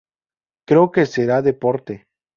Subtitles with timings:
[0.67, 1.93] Creo que será deporte".